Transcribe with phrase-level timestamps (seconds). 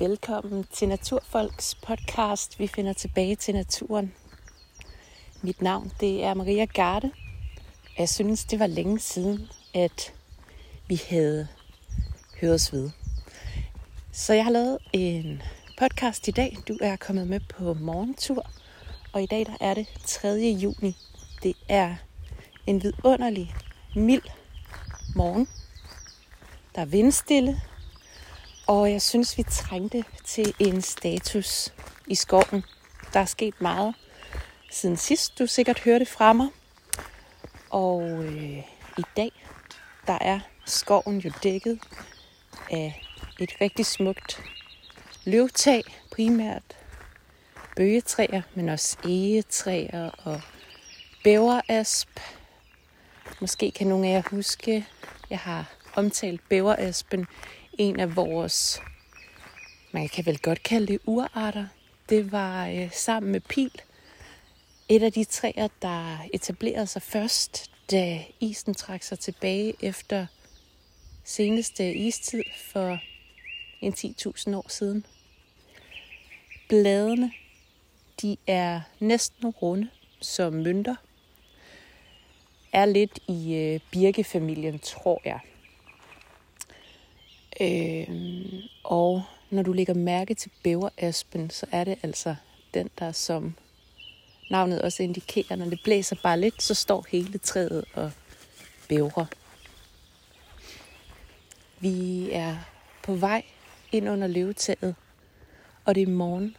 [0.00, 2.58] Velkommen til Naturfolks podcast.
[2.58, 4.14] Vi finder tilbage til naturen.
[5.42, 7.10] Mit navn det er Maria Garde.
[7.98, 10.14] Jeg synes, det var længe siden, at
[10.88, 11.48] vi havde
[12.40, 12.90] høres ved.
[14.12, 15.42] Så jeg har lavet en
[15.78, 16.56] podcast i dag.
[16.68, 18.46] Du er kommet med på morgentur.
[19.12, 20.28] Og i dag der er det 3.
[20.62, 20.96] juni.
[21.42, 21.96] Det er
[22.66, 23.54] en vidunderlig,
[23.96, 24.22] mild
[25.16, 25.48] morgen.
[26.74, 27.60] Der er vindstille,
[28.70, 31.74] og jeg synes, vi trængte til en status
[32.06, 32.64] i skoven.
[33.12, 33.94] Der er sket meget
[34.70, 36.48] siden sidst, du sikkert hørte fra mig.
[37.70, 38.58] Og øh,
[38.98, 39.32] i dag,
[40.06, 41.80] der er skoven jo dækket
[42.70, 43.02] af
[43.40, 44.42] et rigtig smukt
[45.24, 46.76] løvtag, primært
[47.76, 50.40] bøgetræer, men også egetræer og
[51.24, 52.20] bæverasp.
[53.40, 54.86] Måske kan nogle af jer huske,
[55.30, 57.26] jeg har omtalt bæveraspen
[57.80, 58.82] en af vores,
[59.92, 61.66] man kan vel godt kalde det urarter.
[62.08, 63.82] Det var øh, sammen med pil
[64.88, 70.26] et af de træer, der etablerede sig først, da isen trak sig tilbage efter
[71.24, 72.98] seneste istid for
[73.80, 75.06] en 10.000 år siden.
[76.68, 77.32] Bladene,
[78.22, 79.88] de er næsten runde
[80.20, 80.96] som mønter.
[82.72, 85.40] Er lidt i øh, birkefamilien, tror jeg.
[87.60, 88.08] Øh,
[88.84, 92.34] og når du lægger mærke til bæveraspen, så er det altså
[92.74, 93.54] den, der som
[94.50, 98.12] navnet også indikerer, når det blæser bare lidt, så står hele træet og
[98.88, 99.26] bævrer.
[101.80, 102.56] Vi er
[103.02, 103.42] på vej
[103.92, 104.94] ind under løvetaget,
[105.84, 106.56] og det er morgen,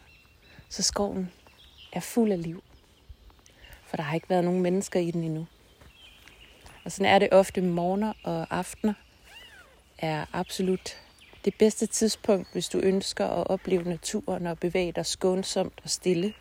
[0.69, 1.31] så skoven
[1.93, 2.63] er fuld af liv.
[3.85, 5.47] For der har ikke været nogen mennesker i den endnu.
[6.83, 8.93] Og sådan er det ofte morgener og aftener
[10.01, 10.97] er absolut
[11.45, 16.33] det bedste tidspunkt, hvis du ønsker at opleve naturen og bevæge dig skånsomt og stille.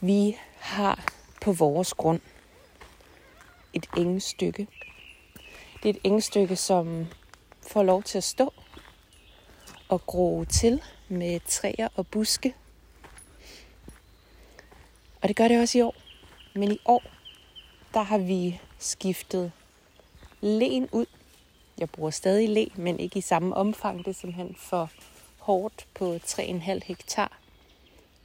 [0.00, 1.04] Vi har
[1.42, 2.20] på vores grund
[3.72, 4.66] et engstykke.
[5.82, 7.06] Det er et engstykke, som
[7.68, 8.52] får lov til at stå
[9.88, 12.54] og gro til med træer og buske.
[15.22, 15.94] Og det gør det også i år.
[16.54, 17.02] Men i år,
[17.94, 19.52] der har vi skiftet
[20.40, 21.06] len ud.
[21.78, 23.98] Jeg bruger stadig le, men ikke i samme omfang.
[23.98, 24.90] Det er simpelthen for
[25.38, 27.38] hårdt på 3,5 hektar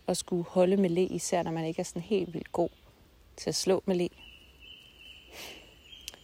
[0.08, 2.70] at skulle holde med le, især når man ikke er sådan helt vildt god
[3.38, 4.10] til at slå med le.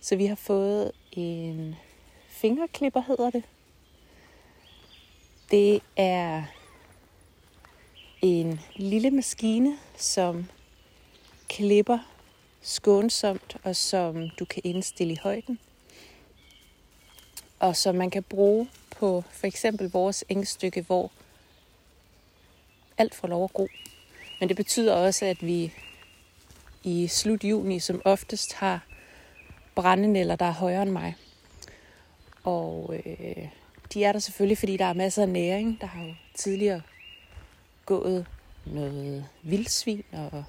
[0.02, 1.76] Så vi har fået en
[2.28, 3.44] fingerklipper, hedder det.
[5.52, 6.44] Det er
[8.22, 10.46] en lille maskine, som
[11.50, 12.00] klipper
[12.70, 15.60] skånsomt og som du kan indstille i højden
[17.60, 18.68] og som man kan bruge
[19.00, 21.12] på for eksempel vores engstykke, hvor
[22.98, 23.68] alt får lov at gro.
[24.40, 25.74] Men det betyder også, at vi
[26.84, 28.86] i slut juni som oftest har
[29.76, 31.16] brændenælder, der er højere end mig.
[32.44, 33.48] Og øh,
[33.94, 35.78] de er der selvfølgelig, fordi der er masser af næring.
[35.82, 36.82] Der har jo tidligere
[37.86, 38.26] gået
[38.66, 40.44] noget vildsvin og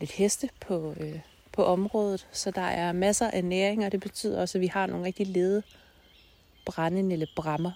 [0.00, 1.20] lidt heste på, øh,
[1.52, 2.26] på området.
[2.32, 5.26] Så der er masser af næring, og det betyder også, at vi har nogle rigtig
[5.26, 5.62] lede
[6.66, 7.72] brændenælde brammer.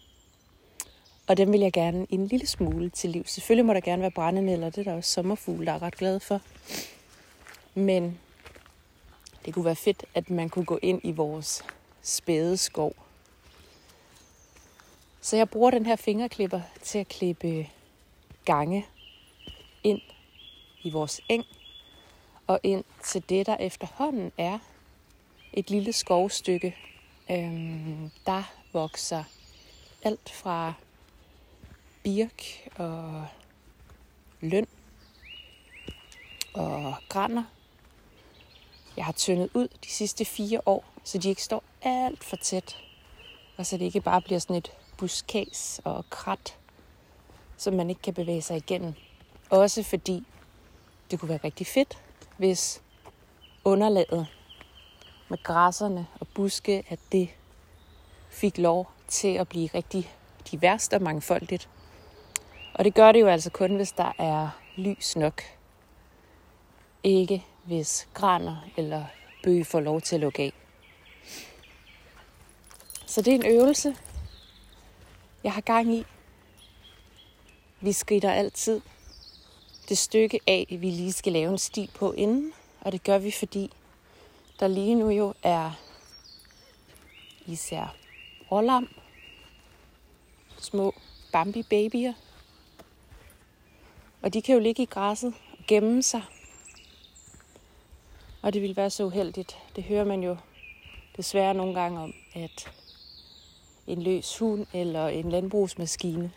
[1.27, 3.27] Og dem vil jeg gerne en lille smule til liv.
[3.27, 6.21] Selvfølgelig må der gerne være brændenælder, det er der også sommerfugle, der er ret glad
[6.21, 6.41] for.
[7.75, 8.19] Men
[9.45, 11.65] det kunne være fedt, at man kunne gå ind i vores
[12.03, 12.95] spæde skov.
[15.21, 17.69] Så jeg bruger den her fingerklipper til at klippe
[18.45, 18.87] gange
[19.83, 20.01] ind
[20.83, 21.45] i vores eng
[22.47, 24.59] og ind til det, der efterhånden er
[25.53, 26.77] et lille skovstykke.
[27.31, 28.43] Øhm, der
[28.73, 29.25] vokser
[30.03, 30.73] alt fra
[32.03, 33.27] birk og
[34.41, 34.67] løn
[36.55, 37.43] og grænder.
[38.97, 42.77] Jeg har tyndet ud de sidste fire år, så de ikke står alt for tæt.
[43.57, 46.59] Og så det ikke bare bliver sådan et buskæs og krat,
[47.57, 48.95] som man ikke kan bevæge sig igennem.
[49.51, 50.25] Også fordi
[51.11, 51.99] det kunne være rigtig fedt,
[52.37, 52.83] hvis
[53.65, 54.27] underlaget
[55.29, 57.29] med græsserne og buske, at det
[58.31, 60.15] fik lov til at blive rigtig
[60.51, 61.69] diverst og mangfoldigt.
[62.75, 65.43] Og det gør det jo altså kun, hvis der er lys nok.
[67.03, 69.05] Ikke hvis graner eller
[69.43, 70.53] bøge får lov til at lukke af.
[73.07, 73.97] Så det er en øvelse,
[75.45, 76.05] jeg har gang i.
[77.81, 78.81] Vi skrider altid
[79.93, 82.53] det stykke af, vi lige skal lave en sti på inden.
[82.81, 83.71] Og det gør vi, fordi
[84.61, 85.71] der lige nu jo er
[87.47, 87.97] især
[88.51, 88.89] rålam,
[90.59, 90.95] små
[91.33, 92.13] Bambi-babyer.
[94.23, 96.23] Og de kan jo ligge i græsset og gemme sig.
[98.43, 99.57] Og det vil være så uheldigt.
[99.77, 100.37] Det hører man jo
[101.17, 102.73] desværre nogle gange om, at
[103.87, 106.33] en løs hund eller en landbrugsmaskine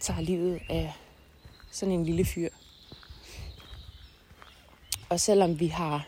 [0.00, 0.92] tager livet af
[1.76, 2.48] sådan en lille fyr.
[5.08, 6.06] Og selvom vi har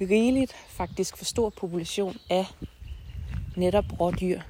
[0.00, 2.46] rigeligt, faktisk for stor population af
[3.56, 4.40] netop rådyr,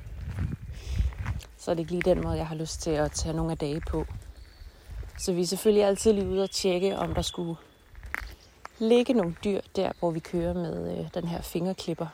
[1.58, 3.58] så er det ikke lige den måde, jeg har lyst til at tage nogle af
[3.58, 4.04] dage på.
[5.18, 7.56] Så vi er selvfølgelig altid lige ude og tjekke, om der skulle
[8.78, 12.06] ligge nogle dyr der, hvor vi kører med øh, den her fingerklipper.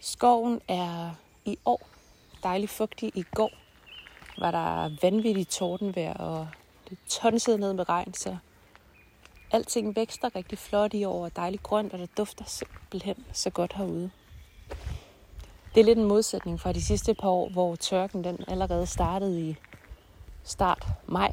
[0.00, 1.89] Skoven er i år
[2.42, 3.12] dejligt fugtig.
[3.14, 3.50] I går
[4.38, 6.48] var der vanvittigt tordenvejr, og
[6.90, 8.36] det tonsede ned med regn, så
[9.50, 13.72] alting vækster rigtig flot i år, og dejligt grønt, og det dufter simpelthen så godt
[13.72, 14.10] herude.
[15.74, 19.48] Det er lidt en modsætning fra de sidste par år, hvor tørken den allerede startede
[19.48, 19.56] i
[20.44, 21.32] start maj.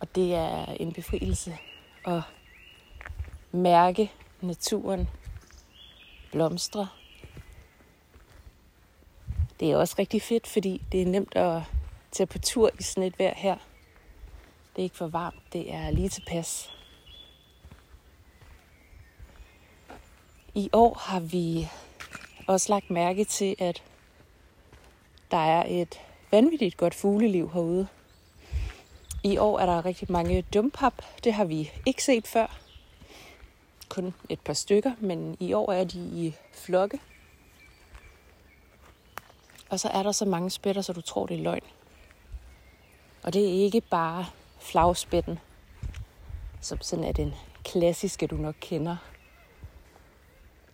[0.00, 1.58] Og det er en befrielse
[2.04, 2.22] at
[3.52, 5.08] mærke naturen
[6.32, 6.88] blomstre.
[9.60, 11.62] Det er også rigtig fedt, fordi det er nemt at
[12.12, 13.56] tage på tur i sådan et vejr her.
[14.76, 16.70] Det er ikke for varmt, det er lige tilpas.
[20.54, 21.68] I år har vi
[22.46, 23.82] også lagt mærke til, at
[25.30, 26.00] der er et
[26.30, 27.88] vanvittigt godt fugleliv herude.
[29.24, 31.02] I år er der rigtig mange dumpap.
[31.24, 32.58] Det har vi ikke set før.
[33.88, 37.00] Kun et par stykker, men i år er de i flokke.
[39.70, 41.64] Og så er der så mange spætter, så du tror, det er løgn.
[43.22, 44.26] Og det er ikke bare
[44.58, 45.38] flagspætten,
[46.60, 47.34] som sådan er den
[47.64, 48.96] klassiske, du nok kender.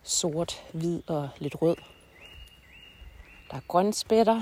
[0.03, 1.75] Sort, hvid og lidt rød.
[3.51, 4.41] Der er grønne spætter.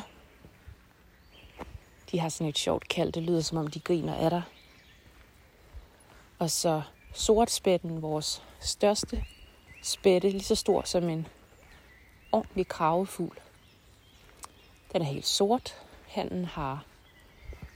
[2.12, 3.12] De har sådan et sjovt kald.
[3.12, 4.42] Det lyder som om, de griner af dig.
[6.40, 6.82] Og så
[7.14, 9.26] sortspætten, vores største
[9.84, 11.28] spætte, lige så stor som en
[12.32, 13.43] ordentlig kravefugl.
[14.94, 15.76] Den er helt sort.
[16.08, 16.86] Handen har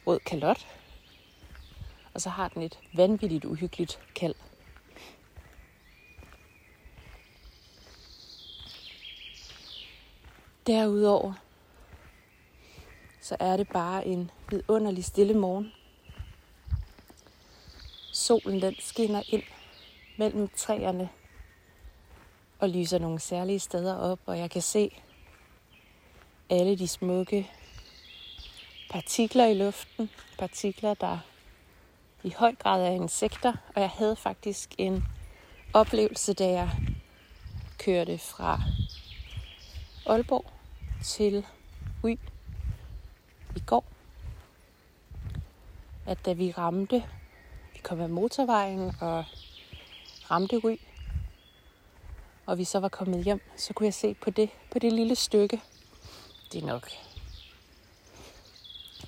[0.08, 0.68] rød kalot.
[2.14, 4.36] Og så har den et vanvittigt uhyggeligt kald.
[10.68, 11.34] Derudover
[13.22, 15.72] så er det bare en vidunderlig stille morgen.
[18.14, 19.44] Solen den skinner ind
[20.18, 21.10] mellem træerne
[22.60, 25.02] og lyser nogle særlige steder op, og jeg kan se
[26.50, 27.52] alle de smukke
[28.90, 30.10] partikler i luften.
[30.38, 31.18] Partikler, der
[32.24, 35.04] i høj grad er insekter, og jeg havde faktisk en
[35.74, 36.70] oplevelse, da jeg
[37.78, 38.62] kørte fra
[40.06, 40.46] Aalborg
[41.04, 41.46] til
[42.04, 42.18] Uy
[43.56, 43.86] i går,
[46.06, 47.04] at da vi ramte,
[47.74, 49.26] vi kom af motorvejen og
[50.32, 50.76] ramte Ry,
[52.46, 55.16] og vi så var kommet hjem, så kunne jeg se på det, på det lille
[55.16, 55.62] stykke,
[56.52, 56.90] det er nok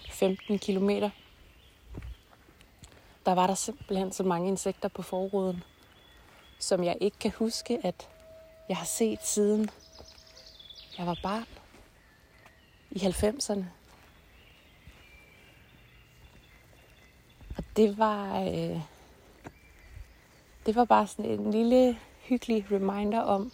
[0.10, 1.10] 15 kilometer,
[3.26, 5.64] der var der simpelthen så mange insekter på forruden,
[6.60, 8.10] som jeg ikke kan huske, at
[8.70, 9.70] jeg har set siden
[11.00, 11.46] jeg var barn
[12.92, 13.64] i 90'erne.
[17.58, 18.82] Og det var, øh,
[20.66, 23.52] det var bare sådan en lille hyggelig reminder om,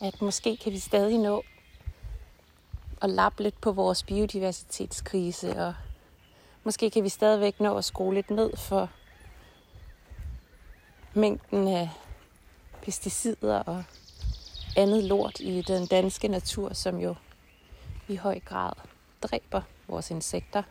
[0.00, 1.42] at måske kan vi stadig nå
[3.02, 5.74] at lappe lidt på vores biodiversitetskrise, og
[6.64, 8.90] måske kan vi stadigvæk nå at skrue lidt ned for
[11.14, 11.90] mængden af
[12.82, 13.84] pesticider og
[14.76, 17.14] andet lort i den danske natur, som jo
[18.08, 18.72] i høj grad
[19.22, 20.62] dræber vores insekter.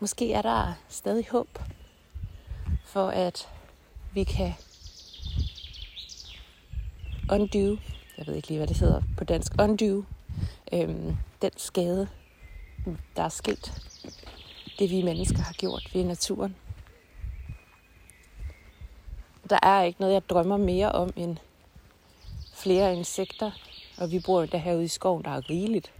[0.00, 1.58] Måske er der stadig håb
[2.84, 3.48] for, at
[4.12, 4.54] vi kan
[7.32, 7.76] undo,
[8.18, 10.04] jeg ved ikke lige, hvad det hedder på dansk, undo
[10.72, 12.08] øhm, den skade,
[13.16, 13.72] der er sket.
[14.78, 16.56] Det vi mennesker har gjort ved naturen.
[19.50, 21.36] Der er ikke noget, jeg drømmer mere om end
[22.54, 23.50] flere insekter.
[23.98, 25.92] Og vi bor der herude i skoven, der er rigeligt.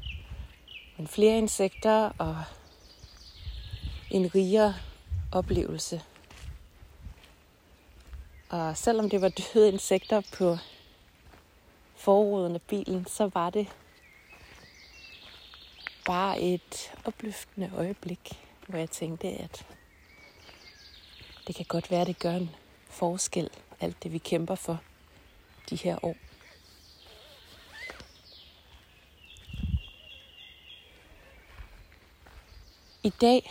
[0.97, 2.45] Men flere insekter og
[4.11, 4.75] en rigere
[5.33, 6.03] oplevelse.
[8.49, 10.57] Og selvom det var døde insekter på
[11.97, 13.67] forruden af bilen, så var det
[16.09, 19.67] bare et opløftende øjeblik, hvor jeg tænkte, at
[21.47, 22.51] det kan godt være, at det gør en
[22.87, 23.51] forskel
[23.81, 24.81] alt det, vi kæmper for
[25.71, 26.17] de her år.
[33.03, 33.51] I dag,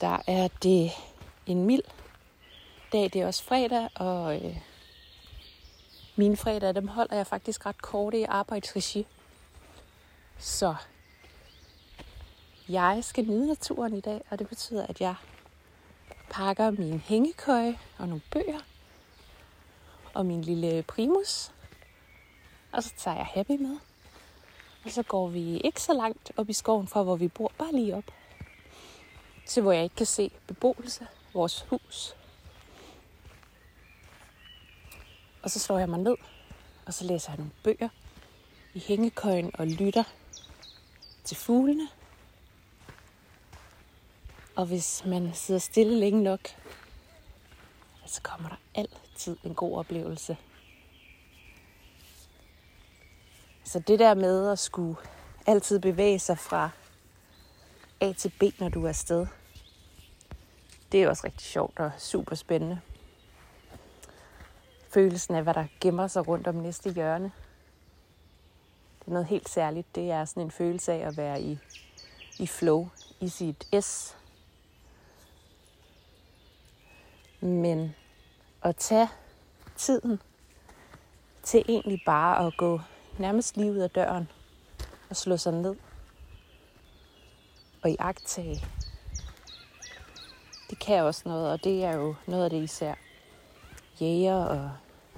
[0.00, 0.90] der er det
[1.46, 1.82] en mild
[2.92, 3.02] dag.
[3.02, 4.56] Det er også fredag, og øh,
[6.16, 9.06] mine fredag, dem holder jeg faktisk ret korte i arbejdsregi.
[10.38, 10.74] Så
[12.68, 15.14] jeg skal nyde naturen i dag, og det betyder, at jeg
[16.30, 18.60] pakker min hængekøje og nogle bøger
[20.14, 21.52] og min lille primus.
[22.72, 23.76] Og så tager jeg Happy med.
[24.84, 27.72] Og så går vi ikke så langt op i skoven fra, hvor vi bor, bare
[27.72, 28.04] lige op.
[29.46, 32.16] Til hvor jeg ikke kan se beboelse, vores hus.
[35.42, 36.16] Og så slår jeg mig ned,
[36.86, 37.88] og så læser jeg nogle bøger
[38.74, 40.04] i hængekøjen og lytter
[41.24, 41.88] til fuglene.
[44.56, 46.40] Og hvis man sidder stille længe nok,
[48.06, 50.36] så kommer der altid en god oplevelse.
[53.64, 54.96] Så det der med at skulle
[55.46, 56.70] altid bevæge sig fra
[58.00, 59.26] A til B, når du er afsted,
[60.92, 62.80] det er også rigtig sjovt og super spændende.
[64.88, 67.32] Følelsen af, hvad der gemmer sig rundt om næste hjørne.
[69.00, 69.94] Det er noget helt særligt.
[69.94, 71.58] Det er sådan en følelse af at være i,
[72.38, 72.88] i flow,
[73.20, 74.15] i sit S.
[77.40, 77.94] Men
[78.62, 79.08] at tage
[79.76, 80.22] tiden
[81.42, 82.80] til egentlig bare at gå
[83.18, 84.30] nærmest lige ud af døren
[85.10, 85.76] og slå sig ned
[87.82, 88.64] og iagtage.
[90.70, 92.94] Det kan også noget, og det er jo noget af det især
[94.00, 94.70] jæger og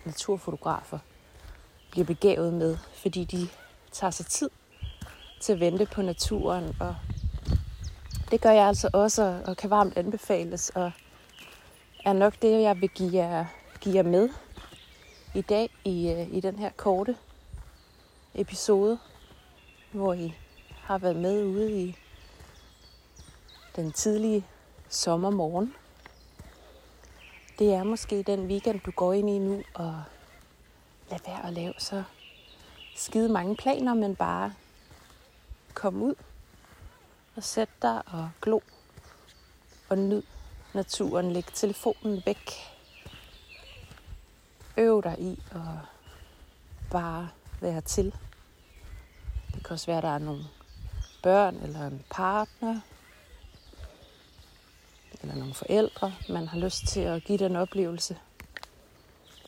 [0.05, 0.99] naturfotografer
[1.91, 3.49] bliver begavet med, fordi de
[3.93, 4.51] tager sig tid
[5.41, 6.97] til at vente på naturen, og
[8.31, 10.93] det gør jeg altså også, og kan varmt anbefales, og
[12.05, 13.45] er nok det, jeg vil give jer,
[13.81, 14.29] give jer med
[15.35, 17.17] i dag i, øh, i den her korte
[18.35, 18.99] episode,
[19.93, 20.35] hvor I
[20.83, 21.97] har været med ude i
[23.77, 24.47] den tidlige
[24.89, 25.75] sommermorgen.
[27.59, 30.03] Det er måske den weekend, du går ind i nu, og
[31.11, 32.03] lad være at lave så
[32.97, 34.55] skide mange planer, men bare
[35.75, 36.15] kom ud
[37.37, 38.61] og sæt dig og glo
[39.89, 40.23] og nyd
[40.75, 41.33] naturen.
[41.33, 42.51] Læg telefonen væk.
[44.77, 45.61] Øv dig i at
[46.91, 47.29] bare
[47.61, 48.15] være til.
[49.55, 50.45] Det kan også være, at der er nogle
[51.23, 52.81] børn eller en partner
[55.23, 58.19] eller nogle forældre, man har lyst til at give den oplevelse.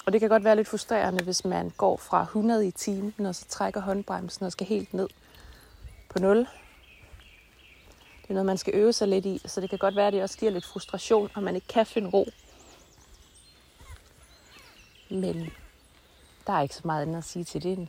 [0.07, 3.35] Og det kan godt være lidt frustrerende, hvis man går fra 100 i timen, og
[3.35, 5.09] så trækker håndbremsen og skal helt ned
[6.09, 6.47] på 0.
[8.31, 10.13] Det er noget, man skal øve sig lidt i, så det kan godt være, at
[10.13, 12.29] det også giver lidt frustration, og man ikke kan finde ro.
[15.09, 15.51] Men
[16.47, 17.79] der er ikke så meget andet at sige til det.
[17.79, 17.89] En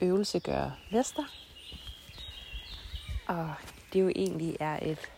[0.00, 1.24] øvelse gør mester.
[3.26, 3.54] Og
[3.92, 5.10] det jo egentlig er et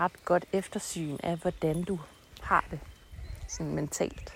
[0.00, 2.00] ret godt eftersyn af, hvordan du
[2.40, 2.80] har det
[3.48, 4.32] sådan mentalt.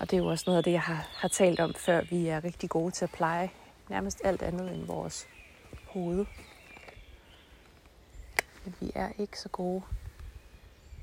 [0.00, 2.00] Og det er jo også noget af det, jeg har, har talt om før.
[2.10, 3.50] Vi er rigtig gode til at pleje
[3.88, 5.26] nærmest alt andet end vores
[5.96, 6.26] hoved.
[8.64, 9.82] Men vi er ikke så gode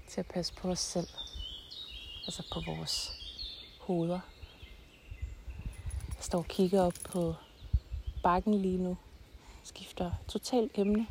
[0.08, 1.08] til at passe på os selv.
[2.26, 3.12] Altså på vores
[3.80, 4.20] hoveder.
[6.08, 7.36] Jeg står og kigger op på
[8.24, 8.98] bakken lige nu.
[9.64, 11.08] Skifter totalt emne.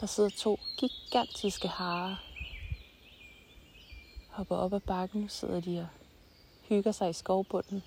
[0.00, 2.16] Der sidder to gigantiske harer.
[4.30, 5.86] Hopper op ad bakken, sidder de og
[6.68, 7.82] hygger sig i skovbunden.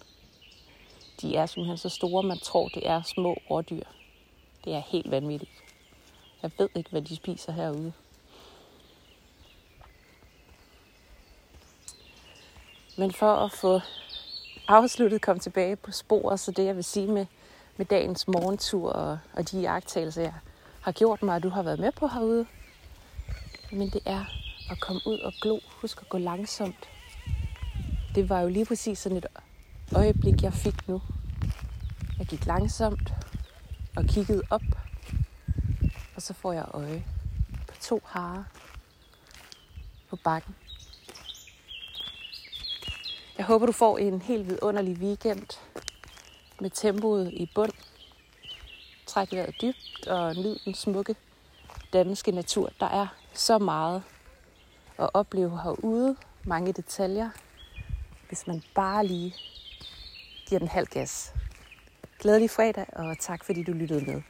[1.22, 3.97] De er simpelthen så store, man tror, det er små rådyr.
[4.66, 5.52] Det er helt vanvittigt.
[6.42, 7.94] Jeg ved ikke, hvad de spiser herude.
[12.98, 13.80] Men for at få
[14.68, 17.26] afsluttet, komme tilbage på sporet, så det jeg vil sige med,
[17.78, 20.34] med dagens morgentur og, og de jagttagelser, jeg
[20.82, 22.46] har gjort mig, at du har været med på herude.
[23.72, 24.26] Men det er
[24.72, 25.60] at komme ud og glo.
[25.82, 26.90] Husk at gå langsomt.
[28.16, 29.26] Det var jo lige præcis sådan et
[29.96, 31.02] øjeblik, jeg fik nu.
[32.20, 33.14] Jeg gik langsomt
[33.98, 34.62] og kiggede op.
[36.16, 37.06] Og så får jeg øje
[37.68, 38.44] på to harer
[40.10, 40.56] på bakken.
[43.38, 45.60] Jeg håber, du får en helt vidunderlig weekend
[46.62, 47.72] med tempoet i bund.
[49.06, 51.16] Træk vejret dybt og nyd den smukke
[51.94, 52.72] danske natur.
[52.80, 54.04] Der er så meget
[54.98, 56.16] at opleve herude.
[56.44, 57.30] Mange detaljer.
[58.27, 59.36] Hvis man bare lige
[60.48, 61.34] giver den halv gas.
[62.19, 64.21] Glædelig fredag, og tak fordi du lyttede med.